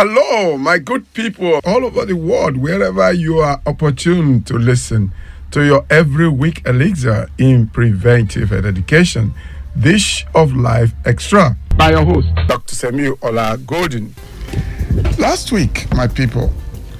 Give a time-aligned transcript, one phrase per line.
[0.00, 5.10] Hello, my good people all over the world, wherever you are opportune to listen
[5.50, 9.34] to your every week elixir in preventive education.
[9.76, 12.76] Dish of Life Extra by your host, Dr.
[12.76, 14.14] Samuel Ola Golden.
[15.18, 16.52] Last week, my people,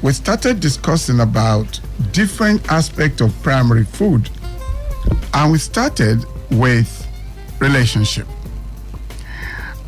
[0.02, 1.78] we started discussing about
[2.10, 4.28] different aspects of primary food.
[5.34, 7.06] And we started with
[7.60, 8.26] relationship.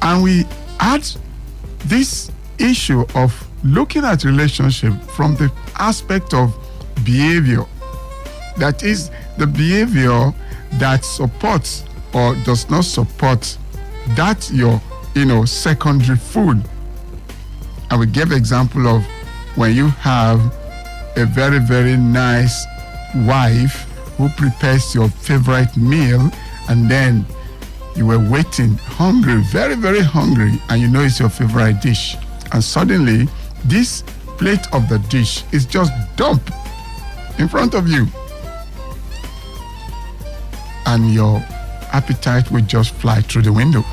[0.01, 0.45] And we
[0.79, 1.05] had
[1.87, 2.31] this
[2.61, 3.33] issue of
[3.65, 6.55] looking at relationship from the aspect of
[7.05, 7.65] behavior.
[8.57, 10.33] That is the behavior
[10.75, 13.57] that supports or does not support
[14.17, 14.81] that your
[15.15, 16.63] you know secondary food.
[17.91, 19.05] I will give example of
[19.57, 20.41] when you have
[21.17, 22.65] a very very nice
[23.27, 26.31] wife who prepares your favorite meal
[26.69, 27.27] and then
[27.97, 32.17] you were waiting hungry very very hungry and you know it's your favorite dish
[32.53, 33.29] and suddenly
[33.65, 34.03] this
[34.39, 36.51] plate of the dish is just dumped
[37.39, 38.07] in front of you.
[40.87, 41.45] And your
[41.93, 43.85] appetite will just fly through the window.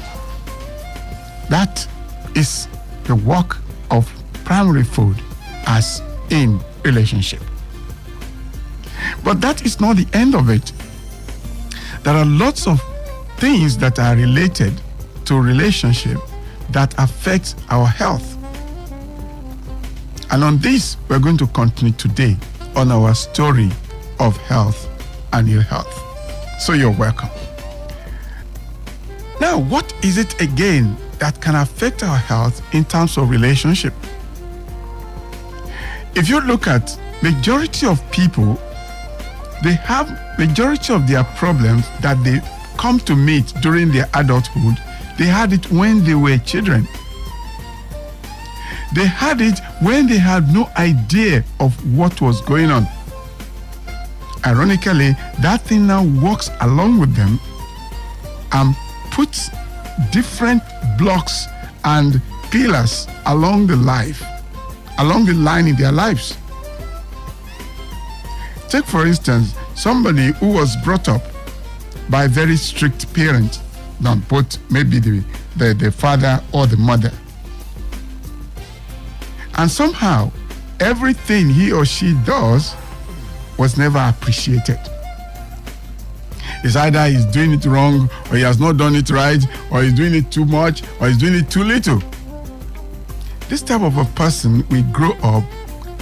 [1.49, 1.87] That
[2.35, 2.67] is
[3.03, 3.57] the work
[3.91, 4.11] of
[4.43, 5.17] primary food
[5.65, 7.41] as in relationship.
[9.23, 10.71] But that is not the end of it.
[12.03, 12.81] There are lots of
[13.37, 14.73] things that are related
[15.25, 16.17] to relationship
[16.71, 18.36] that affect our health
[20.31, 22.35] and on this, we're going to continue today
[22.75, 23.69] on our story
[24.19, 24.87] of health
[25.33, 26.03] and ill health.
[26.61, 27.29] So you're welcome.
[29.39, 33.93] Now, what is it again that can affect our health in terms of relationship?
[36.15, 38.59] If you look at majority of people,
[39.63, 42.41] they have majority of their problems that they
[42.77, 44.77] come to meet during their adulthood,
[45.17, 46.87] they had it when they were children.
[48.93, 52.87] They had it when they had no idea of what was going on.
[54.45, 57.39] Ironically, that thing now walks along with them
[58.53, 58.75] and
[59.11, 59.49] puts
[60.11, 60.61] different
[60.97, 61.47] blocks
[61.83, 64.23] and pillars along the life,
[64.99, 66.37] along the line in their lives.
[68.69, 71.21] Take, for instance, somebody who was brought up
[72.09, 73.59] by very strict parents,
[73.99, 75.23] not both maybe the,
[75.57, 77.11] the, the father or the mother
[79.57, 80.31] and somehow,
[80.79, 82.75] everything he or she does
[83.57, 84.79] was never appreciated.
[86.63, 89.93] It's either he's doing it wrong, or he has not done it right, or he's
[89.93, 92.01] doing it too much, or he's doing it too little.
[93.49, 95.43] This type of a person will grow up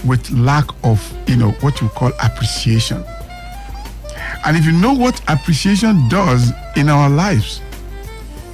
[0.05, 3.03] with lack of, you know, what you call appreciation.
[4.45, 7.61] And if you know what appreciation does in our lives,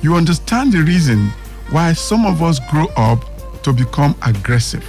[0.01, 1.29] you understand the reason
[1.69, 3.23] why some of us grow up
[3.63, 4.85] to become aggressive.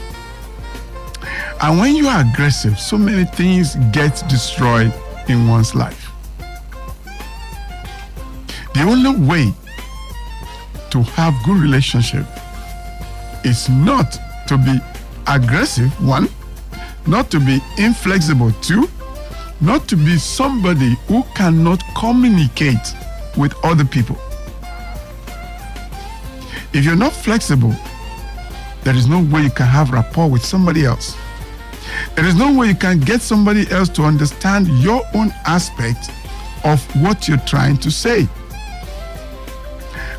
[1.60, 4.92] And when you are aggressive, so many things get destroyed
[5.28, 6.10] in one's life.
[8.74, 9.52] The only way
[10.90, 12.26] to have good relationship
[13.44, 14.18] is not
[14.48, 14.78] to be
[15.26, 16.28] aggressive, one,
[17.06, 18.88] not to be inflexible, two,
[19.60, 22.94] not to be somebody who cannot communicate
[23.36, 24.18] with other people.
[26.72, 27.74] If you're not flexible,
[28.84, 31.16] there is no way you can have rapport with somebody else.
[32.16, 36.10] There is no way you can get somebody else to understand your own aspect
[36.64, 38.26] of what you're trying to say.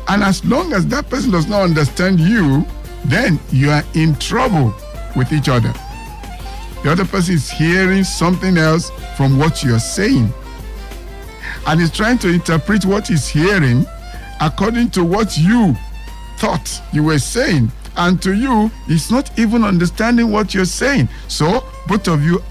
[0.08, 2.66] And as long as that person does not understand you,
[3.04, 4.74] then you are in trouble
[5.16, 5.72] with each other.
[6.82, 10.32] The other person is hearing something else from what you're saying.
[11.66, 13.86] And is trying to interpret what he's hearing
[14.40, 15.74] according to what you
[16.38, 21.08] thought you were saying and to you, he's not even understanding what you're saying.
[21.28, 22.42] So both of you,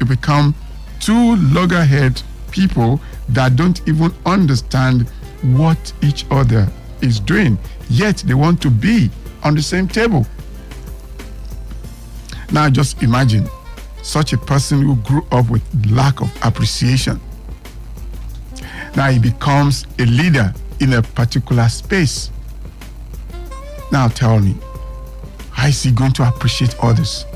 [0.00, 0.54] you become
[1.00, 3.00] two loggerhead people
[3.30, 5.08] that don't even understand
[5.42, 6.68] what each other
[7.00, 7.58] is doing.
[7.88, 9.10] Yet they want to be
[9.42, 10.26] on the same table.
[12.52, 13.48] Now just imagine
[14.02, 17.20] such a person who grew up with lack of appreciation.
[18.96, 22.30] Now he becomes a leader in a particular space.
[23.92, 24.56] Now tell me,
[25.60, 27.26] how is he going to appreciate others?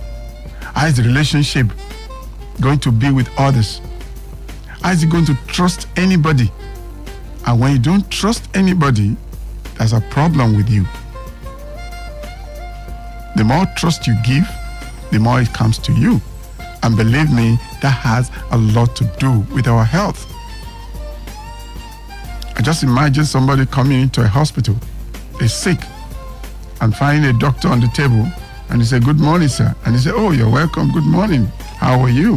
[0.75, 1.67] How is the relationship
[2.59, 3.83] going to be with others?
[4.81, 6.51] How is he going to trust anybody?
[7.47, 9.15] And when you don't trust anybody,
[9.77, 10.87] there's a problem with you.
[13.37, 14.49] The more trust you give,
[15.13, 16.19] the more it comes to you.
[16.83, 20.27] And believe me, that has a lot to do with our health.
[22.57, 24.77] I just imagine somebody coming into a hospital,
[25.39, 25.79] they're sick,
[26.85, 28.27] and finding a doctor on the table
[28.69, 29.75] And he say, Good morning, sir.
[29.85, 30.93] And he say, Oh, you're welcome.
[30.93, 31.47] Good morning.
[31.79, 32.37] How are you?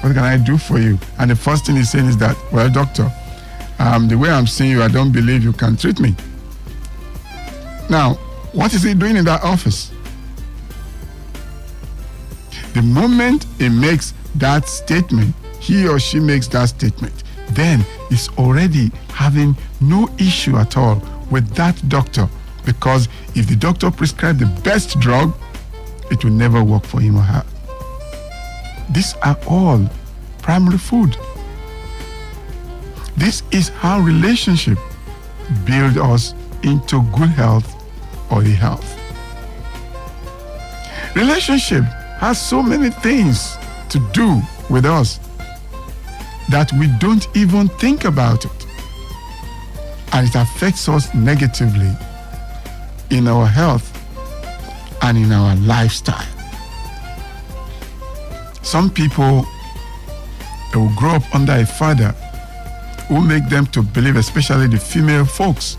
[0.00, 0.98] What can I do for you?
[1.18, 3.10] And the first thing he's saying is that, Well, doctor,
[3.78, 6.14] um, the way I'm seeing you, I don't believe you can treat me.
[7.90, 8.14] Now,
[8.52, 9.92] what is he doing in that office?
[12.74, 18.90] The moment he makes that statement, he or she makes that statement, then is already
[19.10, 22.28] having no issue at all with that doctor
[22.68, 25.34] because if the doctor prescribed the best drug,
[26.10, 27.42] it will never work for him or her.
[28.90, 29.88] These are all
[30.42, 31.16] primary food.
[33.16, 34.78] This is how relationship
[35.64, 37.68] build us into good health
[38.30, 38.88] or ill health.
[41.16, 41.84] Relationship
[42.20, 43.56] has so many things
[43.88, 45.20] to do with us
[46.50, 48.66] that we don't even think about it.
[50.12, 51.96] And it affects us negatively
[53.10, 53.94] in our health
[55.02, 56.26] and in our lifestyle.
[58.62, 59.46] Some people
[60.72, 62.10] they will grow up under a father
[63.08, 65.78] who make them to believe, especially the female folks,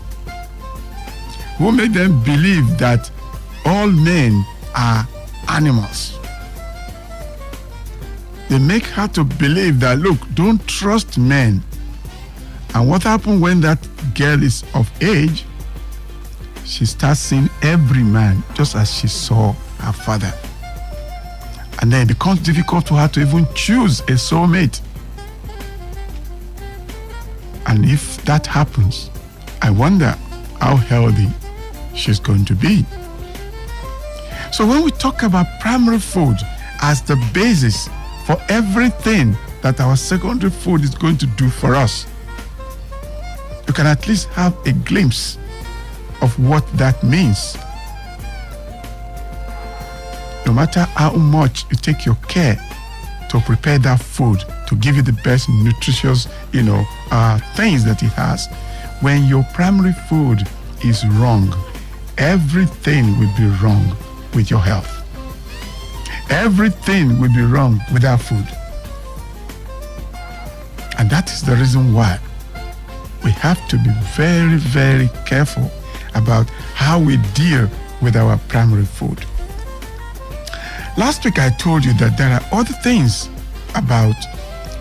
[1.58, 3.10] who make them believe that
[3.64, 4.44] all men
[4.74, 5.06] are
[5.48, 6.18] animals.
[8.48, 11.62] They make her to believe that, look, don't trust men.
[12.74, 13.78] And what happens when that
[14.14, 15.44] girl is of age?
[16.70, 20.32] She starts seeing every man just as she saw her father.
[21.82, 24.80] And then it becomes difficult for her to even choose a soulmate.
[27.66, 29.10] And if that happens,
[29.60, 30.16] I wonder
[30.60, 31.26] how healthy
[31.96, 32.84] she's going to be.
[34.52, 36.36] So when we talk about primary food
[36.82, 37.88] as the basis
[38.26, 42.06] for everything that our secondary food is going to do for us,
[43.66, 45.36] you can at least have a glimpse
[46.22, 47.56] of what that means.
[50.46, 52.56] No matter how much you take your care
[53.28, 58.02] to prepare that food to give you the best nutritious, you know, uh, things that
[58.02, 58.48] it has,
[59.00, 60.46] when your primary food
[60.84, 61.54] is wrong,
[62.18, 63.96] everything will be wrong
[64.34, 64.96] with your health.
[66.30, 68.46] Everything will be wrong with our food.
[70.98, 72.18] And that is the reason why
[73.24, 75.70] we have to be very, very careful
[76.14, 77.68] about how we deal
[78.02, 79.24] with our primary food.
[80.96, 83.28] Last week I told you that there are other things
[83.74, 84.14] about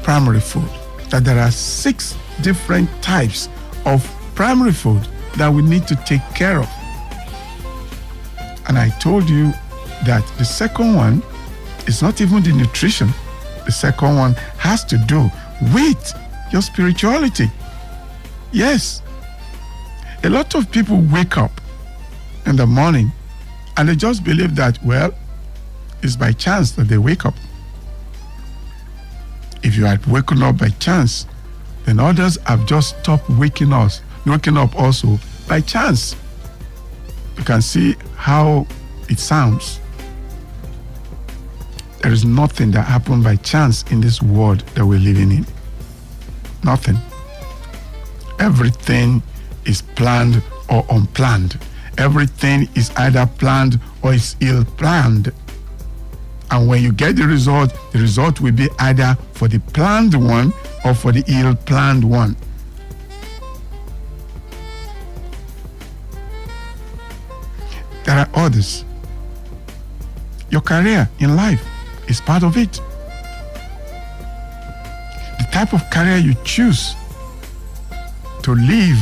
[0.03, 0.69] primary food,
[1.09, 3.49] that there are six different types
[3.85, 4.03] of
[4.35, 6.69] primary food that we need to take care of.
[8.67, 9.51] And I told you
[10.05, 11.21] that the second one
[11.87, 13.09] is not even the nutrition.
[13.65, 15.29] The second one has to do
[15.73, 16.13] with
[16.51, 17.51] your spirituality.
[18.51, 19.01] Yes.
[20.23, 21.61] A lot of people wake up
[22.45, 23.11] in the morning
[23.77, 25.13] and they just believe that, well,
[26.01, 27.35] it's by chance that they wake up.
[29.63, 31.25] If you had woken up by chance,
[31.85, 35.17] then others have just stopped waking us, waking up also
[35.47, 36.15] by chance.
[37.37, 38.67] You can see how
[39.09, 39.79] it sounds.
[42.01, 45.45] There is nothing that happened by chance in this world that we're living in.
[46.63, 46.97] Nothing.
[48.39, 49.21] Everything
[49.65, 51.59] is planned or unplanned.
[51.97, 55.31] Everything is either planned or is ill planned.
[56.51, 60.53] And when you get the result, the result will be either for the planned one
[60.85, 62.35] or for the ill planned one.
[68.05, 68.85] There are others.
[70.49, 71.63] Your career in life
[72.07, 72.81] is part of it.
[75.37, 76.95] The type of career you choose
[78.41, 78.97] to live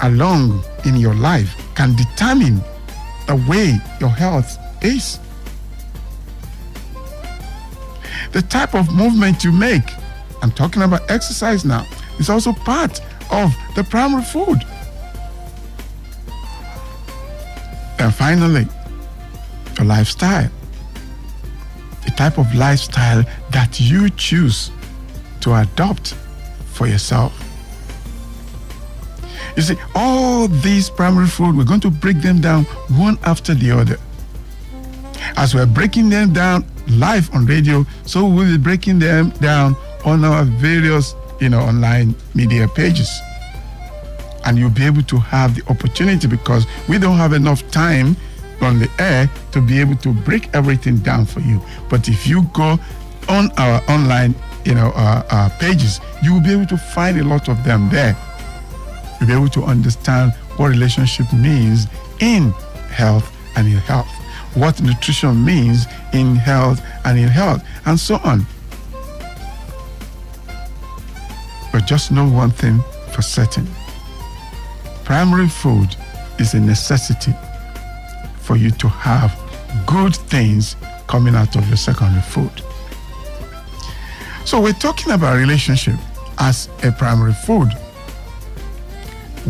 [0.00, 2.60] along in your life can determine
[3.26, 5.20] the way your health is.
[8.32, 9.90] The type of movement you make,
[10.42, 11.86] I'm talking about exercise now,
[12.18, 13.00] is also part
[13.30, 14.58] of the primary food.
[17.98, 18.66] And finally,
[19.76, 20.50] your lifestyle.
[22.04, 24.70] The type of lifestyle that you choose
[25.40, 26.14] to adopt
[26.66, 27.47] for yourself.
[29.58, 32.62] You see, all these primary food, we're going to break them down
[32.96, 33.96] one after the other.
[35.36, 39.74] As we're breaking them down live on radio, so we'll be breaking them down
[40.04, 43.10] on our various, you know, online media pages.
[44.44, 48.16] And you'll be able to have the opportunity because we don't have enough time
[48.60, 51.60] on the air to be able to break everything down for you.
[51.90, 52.78] But if you go
[53.28, 57.24] on our online, you know, uh, uh, pages, you will be able to find a
[57.24, 58.16] lot of them there.
[59.20, 61.86] You'll be able to understand what relationship means
[62.20, 62.50] in
[62.90, 64.08] health and in health.
[64.54, 68.44] what nutrition means in health and in health, and so on.
[71.72, 72.80] But just know one thing
[73.12, 73.66] for certain
[75.04, 75.94] primary food
[76.38, 77.32] is a necessity
[78.40, 79.34] for you to have
[79.86, 82.50] good things coming out of your secondary food.
[84.44, 85.96] So we're talking about relationship
[86.38, 87.70] as a primary food,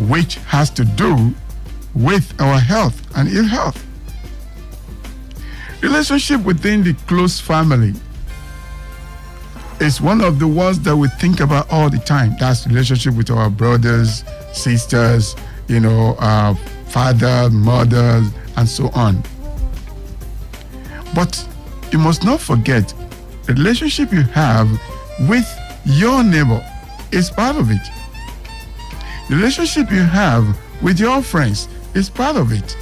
[0.07, 1.33] which has to do
[1.95, 3.85] with our health and ill health.
[5.81, 7.93] Relationship within the close family
[9.79, 12.35] is one of the ones that we think about all the time.
[12.39, 15.35] That's relationship with our brothers, sisters,
[15.67, 16.53] you know, uh,
[16.89, 18.21] father, mother,
[18.57, 19.23] and so on.
[21.15, 21.47] But
[21.91, 22.93] you must not forget
[23.43, 24.69] the relationship you have
[25.27, 25.47] with
[25.85, 26.63] your neighbor
[27.11, 27.98] is part of it.
[29.29, 32.75] The relationship you have with your friends is part of it.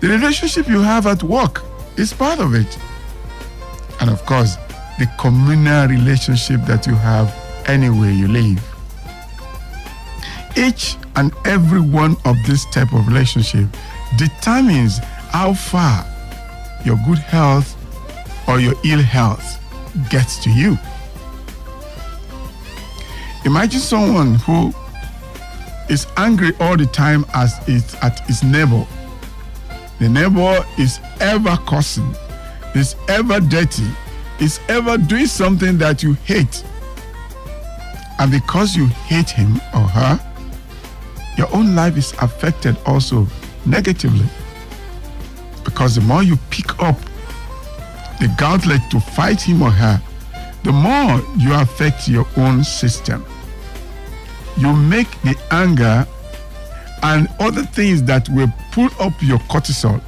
[0.00, 1.62] The relationship you have at work
[1.96, 2.78] is part of it.
[4.00, 4.56] And of course,
[4.98, 7.32] the communal relationship that you have
[7.66, 8.60] anywhere you live.
[10.56, 13.68] Each and every one of this type of relationship
[14.16, 14.98] determines
[15.30, 16.04] how far
[16.84, 17.76] your good health
[18.48, 19.60] or your ill health
[20.10, 20.76] gets to you.
[23.44, 24.74] Imagine someone who
[25.88, 28.86] is angry all the time as it, at his neighbor.
[29.98, 32.14] The neighbor is ever cursing,
[32.74, 33.86] is ever dirty,
[34.40, 36.64] is ever doing something that you hate.
[38.18, 40.20] And because you hate him or her,
[41.36, 43.26] your own life is affected also
[43.64, 44.26] negatively.
[45.64, 46.98] Because the more you pick up
[48.20, 50.02] the gauntlet to fight him or her,
[50.64, 53.24] the more you affect your own system.
[54.58, 56.06] You make the anger
[57.02, 60.00] and other things that will pull up your cortisol.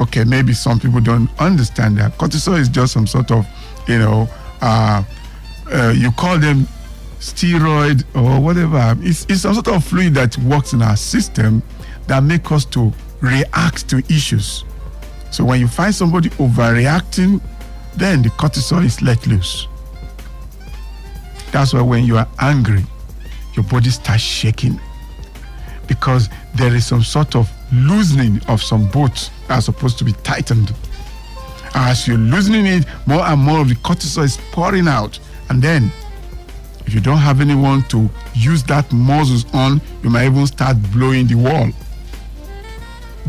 [0.00, 2.16] Okay, maybe some people don't understand that.
[2.18, 3.46] Cortisol is just some sort of,
[3.86, 4.28] you know,
[4.60, 5.02] uh,
[5.70, 6.66] uh, you call them
[7.18, 8.96] steroid or whatever.
[9.00, 11.62] It's, it's some sort of fluid that works in our system
[12.06, 14.64] that make us to react to issues.
[15.30, 17.40] So when you find somebody overreacting,
[17.96, 19.68] then the cortisol is let loose.
[21.52, 22.84] That's why when you are angry,
[23.54, 24.80] your body starts shaking
[25.86, 30.12] because there is some sort of loosening of some bolts that are supposed to be
[30.24, 30.72] tightened.
[31.74, 35.18] As you're loosening it, more and more of the cortisol is pouring out.
[35.48, 35.90] And then,
[36.86, 41.26] if you don't have anyone to use that muscles on, you might even start blowing
[41.26, 41.68] the wall.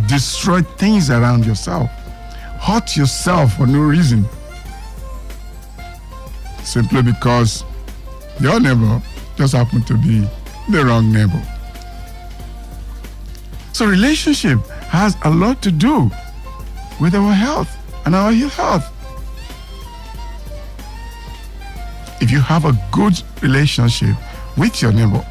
[0.07, 1.89] Destroy things around yourself.
[2.59, 4.25] Hurt yourself for no reason.
[6.63, 7.63] Simply because
[8.39, 9.01] your neighbor
[9.35, 10.27] just happened to be
[10.69, 11.41] the wrong neighbor.
[13.73, 14.59] So relationship
[14.89, 16.11] has a lot to do
[17.01, 17.69] with our health
[18.05, 18.89] and our health.
[22.21, 24.15] If you have a good relationship
[24.57, 25.25] with your neighbor,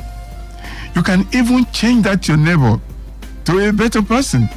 [0.95, 2.81] you can even change that your neighbor
[3.45, 4.49] to a better person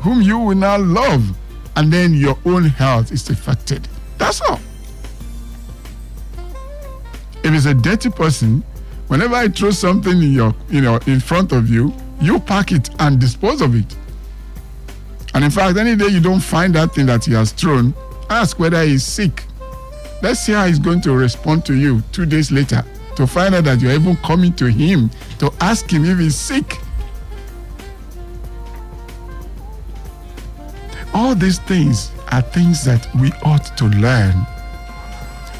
[0.00, 1.24] whom you will now love
[1.76, 3.88] and then your own health is affected.
[4.18, 4.60] That's all.
[7.42, 8.62] If it's a dirty person,
[9.10, 12.90] whenever I throw something in your, you know, in front of you, you pack it
[13.00, 13.96] and dispose of it.
[15.34, 17.92] And in fact, any day you don't find that thing that he has thrown,
[18.30, 19.42] ask whether he's sick.
[20.22, 22.84] Let's see how he's going to respond to you two days later
[23.16, 26.78] to find out that you're even coming to him to ask him if he's sick.
[31.12, 34.46] All these things are things that we ought to learn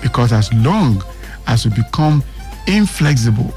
[0.02, 1.02] because as long
[1.49, 2.23] as we become
[2.77, 3.53] inflexible,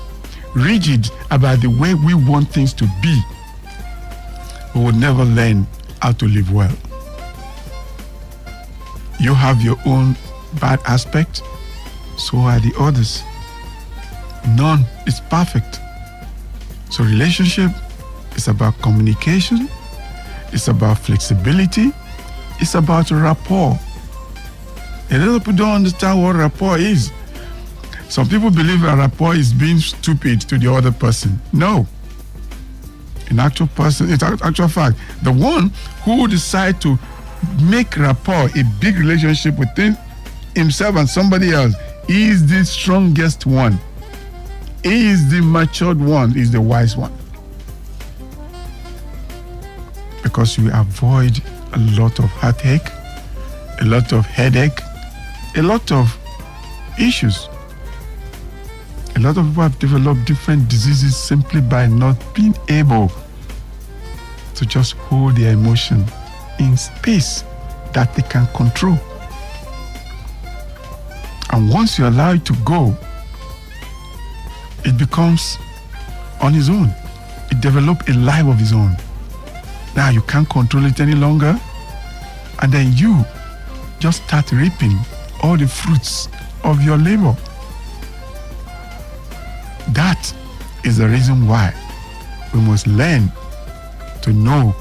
[0.55, 3.22] rigid about the way we want things to be,
[4.75, 5.67] we will never learn
[6.01, 6.75] how to live well.
[9.20, 10.15] You have your own
[10.60, 11.41] bad aspect,
[12.17, 13.24] so are the others.
[14.58, 15.79] None is perfect.
[16.89, 17.72] So, relationship
[18.36, 19.70] is about communication,
[20.51, 21.91] it's about flexibility,
[22.60, 23.79] it's about rapport.
[25.12, 27.12] A lot of people don't understand what rapport is.
[28.10, 31.39] Some people believe a rapport is being stupid to the other person.
[31.51, 31.88] No.
[33.29, 35.72] In actual person, in actual fact, the one
[36.03, 37.00] who decide to
[37.62, 39.98] make rapport a big relationship within
[40.55, 41.74] himself and somebody else
[42.07, 43.79] is the strongest one.
[44.83, 47.13] He is the matured one, is the wise one.
[50.22, 51.41] Because you avoid
[51.74, 52.88] a lot of heartache,
[53.81, 54.79] a lot of headache,
[55.55, 56.15] a lot of
[57.00, 57.48] issues.
[59.23, 63.09] A lot of people have developed different diseases simply by not being able
[64.53, 66.03] to just hold their emotion
[66.59, 67.45] in space
[67.93, 68.97] that they can control.
[71.51, 72.93] And once you allow it to go,
[74.83, 75.57] it becomes
[76.41, 76.93] on its own.
[77.49, 78.97] It develops a life of its own.
[79.95, 81.57] Now you can't control it any longer.
[82.61, 83.23] And then you
[83.99, 84.97] just start reaping
[85.41, 86.27] all the fruits
[86.65, 87.37] of your labor.
[89.89, 90.33] That
[90.83, 91.73] is the reason why
[92.53, 93.31] we must learn
[94.21, 94.71] to know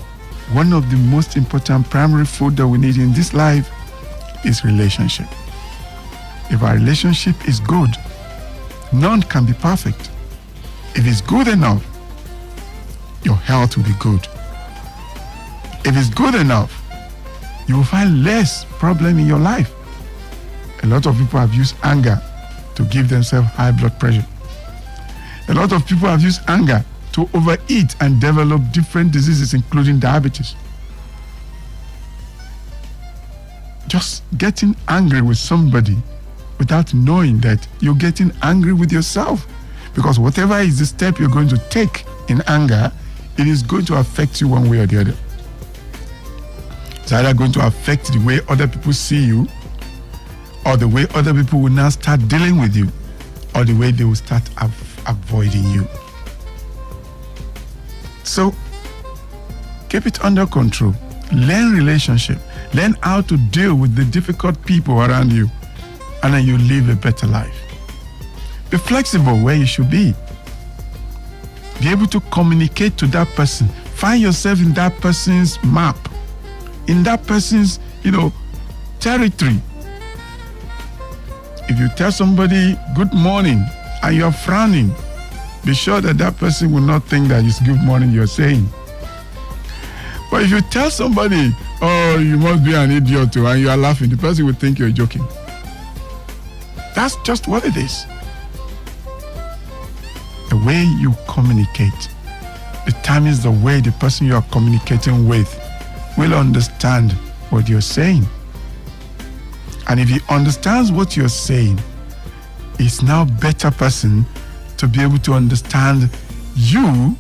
[0.52, 3.71] one of the most important primary food that we need in this life
[4.44, 5.26] is relationship.
[6.50, 7.90] If our relationship is good,
[8.92, 10.11] none can be perfect.
[10.94, 11.85] If it's good enough,
[13.23, 14.26] your health will be good.
[15.85, 16.78] If it's good enough,
[17.66, 19.73] you will find less problem in your life.
[20.82, 22.21] A lot of people have used anger
[22.75, 24.26] to give themselves high blood pressure.
[25.49, 30.54] A lot of people have used anger to overeat and develop different diseases, including diabetes.
[33.87, 35.96] Just getting angry with somebody
[36.58, 39.46] without knowing that you're getting angry with yourself.
[39.94, 42.90] Because whatever is the step you're going to take in anger,
[43.37, 45.14] it is going to affect you one way or the other.
[47.02, 49.46] It's either going to affect the way other people see you,
[50.64, 52.88] or the way other people will now start dealing with you,
[53.54, 55.87] or the way they will start av- avoiding you.
[58.25, 58.54] So
[59.88, 60.94] keep it under control.
[61.32, 62.38] Learn relationship.
[62.75, 65.50] Learn how to deal with the difficult people around you.
[66.23, 67.54] And then you live a better life.
[68.71, 70.14] Be flexible where you should be.
[71.80, 73.68] Be able to communicate to that person.
[73.97, 75.97] Find yourself in that person's map,
[76.87, 78.32] in that person's, you know,
[79.00, 79.61] territory.
[81.68, 83.64] If you tell somebody good morning
[84.02, 84.92] and you're frowning,
[85.64, 88.66] be sure that that person will not think that it's good morning you're saying.
[90.30, 93.76] But if you tell somebody, oh, you must be an idiot too, and you are
[93.76, 95.26] laughing, the person will think you're joking.
[96.94, 98.07] That's just what it is.
[100.50, 102.09] The way you communicate
[102.85, 105.48] determines the way the person you are communicating with
[106.18, 107.12] will understand
[107.50, 108.27] what you're saying.
[109.88, 111.79] And if he understands what you're saying,
[112.78, 114.24] he's now better person
[114.78, 116.11] to be able to understand
[116.56, 117.16] you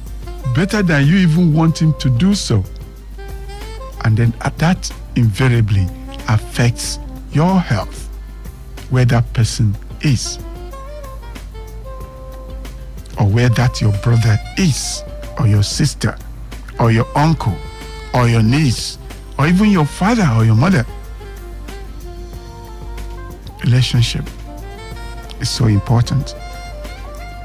[0.54, 2.64] better than you even want him to do so.
[4.04, 5.86] And then uh, that invariably
[6.28, 6.98] affects
[7.32, 8.08] your health,
[8.90, 10.38] where that person is,
[13.18, 15.02] or where that your brother is,
[15.38, 16.16] or your sister,
[16.80, 17.56] or your uncle,
[18.12, 18.98] or your niece,
[19.38, 20.84] or even your father or your mother.
[23.64, 24.24] Relationship
[25.42, 26.34] is so important.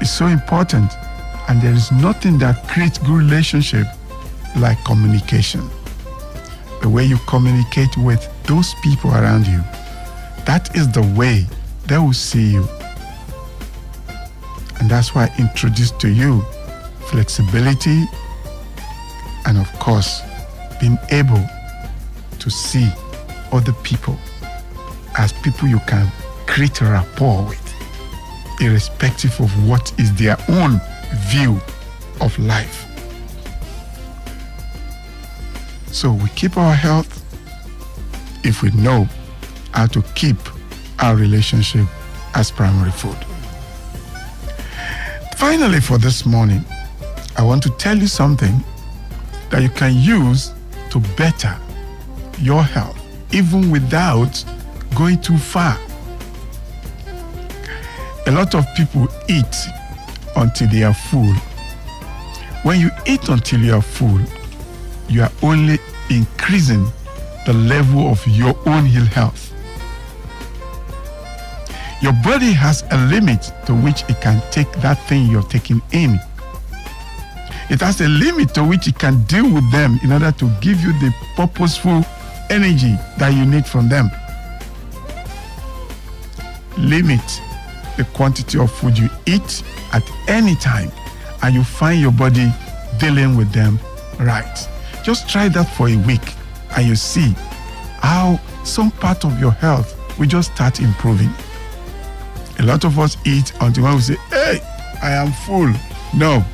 [0.00, 0.90] It's so important.
[1.48, 3.86] And there is nothing that creates good relationship
[4.56, 5.68] like communication.
[6.80, 9.60] The way you communicate with those people around you,
[10.46, 11.44] that is the way
[11.86, 12.66] they will see you.
[14.78, 16.42] And that's why I introduced to you
[17.10, 18.04] flexibility
[19.46, 20.22] and, of course,
[20.80, 21.42] being able
[22.38, 22.88] to see
[23.50, 24.16] other people
[25.16, 26.06] as people you can
[26.46, 27.67] create a rapport with,
[28.60, 30.80] irrespective of what is their own
[31.30, 31.60] view
[32.20, 32.84] of life.
[35.92, 37.24] So we keep our health
[38.44, 39.08] if we know
[39.72, 40.36] how to keep
[41.00, 41.86] our relationship
[42.34, 43.16] as primary food.
[45.36, 46.64] Finally, for this morning,
[47.36, 48.62] I want to tell you something
[49.50, 50.52] that you can use
[50.90, 51.56] to better
[52.38, 52.98] your health,
[53.32, 54.44] even without
[54.94, 55.78] going too far.
[58.28, 59.56] A lot of people eat
[60.36, 61.32] until they are full.
[62.62, 64.20] When you eat until you are full,
[65.08, 65.78] you are only
[66.10, 66.84] increasing
[67.46, 69.54] the level of your own ill health.
[72.02, 76.20] Your body has a limit to which it can take that thing you're taking in.
[77.70, 80.82] It has a limit to which it can deal with them in order to give
[80.82, 82.04] you the purposeful
[82.50, 84.10] energy that you need from them.
[86.76, 87.40] Limit
[87.98, 90.90] the quantity of food you eat at any time,
[91.42, 92.50] and you find your body
[92.98, 93.78] dealing with them
[94.20, 94.66] right.
[95.04, 96.32] Just try that for a week,
[96.76, 97.34] and you see
[98.00, 101.30] how some part of your health will just start improving.
[102.60, 104.60] A lot of us eat until we say, Hey,
[105.02, 105.72] I am full.
[106.16, 106.44] No.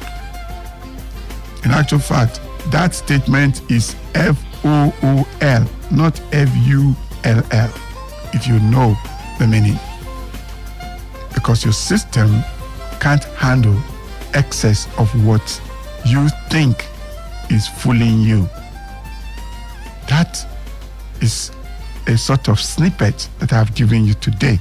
[1.65, 7.73] In actual fact, that statement is F O O L, not F U L L,
[8.33, 8.97] if you know
[9.39, 9.79] the meaning.
[11.45, 12.43] Because your system
[13.01, 13.79] can't handle
[14.33, 15.61] excess of what
[16.07, 16.89] you think
[17.51, 18.49] is fooling you.
[20.09, 20.43] That
[21.21, 21.53] is
[22.07, 24.59] a sort of snippet that I've given you today.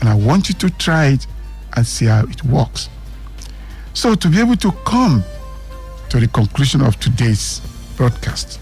[0.00, 1.28] And I want you to try it
[1.76, 2.88] and see how it works.
[3.94, 5.22] So, to be able to come
[6.08, 7.60] to the conclusion of today's
[7.96, 8.60] broadcast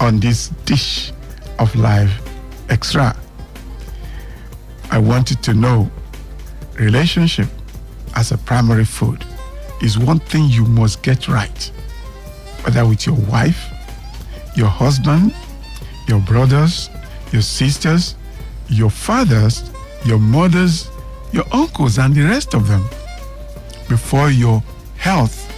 [0.00, 1.12] on this dish
[1.58, 2.12] of life
[2.68, 3.16] extra,
[4.90, 5.90] I want you to know
[6.78, 7.48] relationship
[8.14, 9.24] as a primary food
[9.82, 11.72] is one thing you must get right,
[12.62, 13.70] whether with your wife,
[14.56, 15.34] your husband,
[16.08, 16.88] your brothers,
[17.32, 18.14] your sisters,
[18.68, 19.70] your fathers,
[20.04, 20.88] your mothers,
[21.32, 22.82] your uncles, and the rest of them
[23.88, 24.62] before your
[24.96, 25.52] health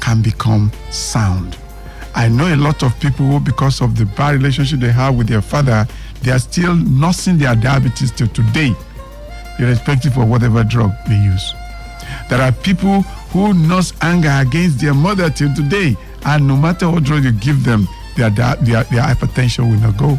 [0.00, 1.56] can become sound.
[2.14, 5.28] I know a lot of people who, because of the bad relationship they have with
[5.28, 5.86] their father,
[6.22, 8.74] they are still nursing their diabetes till today,
[9.60, 11.54] irrespective of whatever drug they use.
[12.28, 17.04] There are people who nurse anger against their mother till today, and no matter what
[17.04, 20.18] drug you give them, their, their, their hypertension will not go.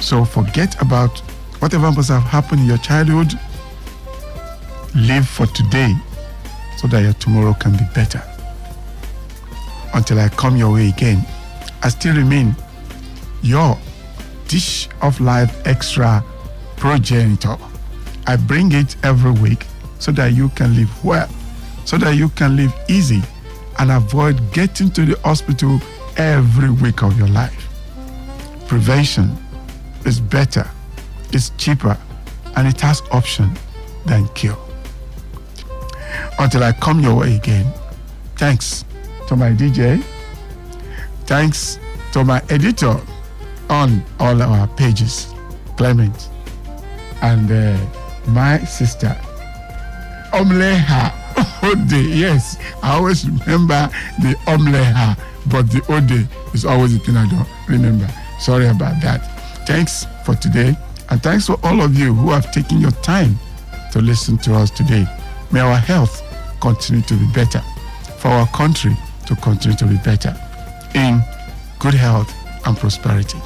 [0.00, 1.18] So forget about
[1.60, 3.32] whatever must have happened in your childhood.
[4.94, 5.94] Live for today
[6.76, 8.22] so that your tomorrow can be better.
[9.94, 11.24] Until I come your way again,
[11.82, 12.54] I still remain
[13.42, 13.78] your
[14.48, 16.24] dish of life extra
[16.82, 17.56] progenitor.
[18.26, 19.66] I bring it every week
[20.00, 21.28] so that you can live well,
[21.84, 23.22] so that you can live easy
[23.78, 25.80] and avoid getting to the hospital
[26.16, 27.68] every week of your life.
[28.66, 29.30] Prevention
[30.06, 30.68] is better,
[31.32, 31.96] it's cheaper,
[32.56, 33.56] and it has option
[34.04, 34.58] than cure.
[36.40, 37.72] Until I come your way again,
[38.34, 38.84] thanks
[39.28, 40.02] to my DJ,
[41.26, 41.78] thanks
[42.10, 43.00] to my editor
[43.70, 45.32] on all our pages,
[45.76, 46.28] Clement,
[47.22, 47.78] and uh,
[48.30, 49.16] my sister,
[50.32, 51.12] Omleha
[51.62, 51.92] Ode.
[51.92, 53.88] Yes, I always remember
[54.20, 55.16] the Omleha,
[55.50, 58.08] but the Ode is always the thing I don't remember.
[58.40, 59.18] Sorry about that.
[59.66, 60.76] Thanks for today,
[61.10, 63.36] and thanks for all of you who have taken your time
[63.92, 65.06] to listen to us today.
[65.52, 66.22] May our health
[66.60, 67.60] continue to be better,
[68.18, 70.34] for our country to continue to be better,
[70.94, 71.20] in
[71.78, 72.32] good health
[72.66, 73.38] and prosperity.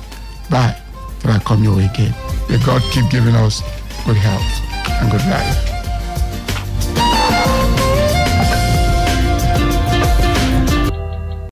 [0.50, 0.76] Bye
[1.20, 2.14] till I come your way again.
[2.48, 3.61] May God keep giving us
[4.04, 5.75] good health and good life.